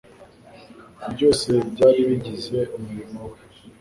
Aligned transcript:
Byose 1.13 1.49
byari 1.71 1.99
bigize 2.09 2.59
umurimo 2.77 3.19
we, 3.31 3.37